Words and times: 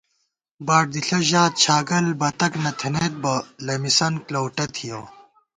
باڈ 0.67 0.85
دِݪہ 0.93 1.19
ژات 1.29 1.51
چھاگل 1.63 2.05
بتَک 2.19 2.53
نہ 2.63 2.71
تھنَئیت 2.79 3.13
بہ 3.21 3.33
لَمِسَن 3.65 4.13
لؤٹہ 4.33 4.65
تھِیَؤ 4.73 5.01